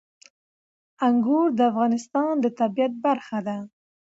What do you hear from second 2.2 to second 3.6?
د طبیعت برخه ده.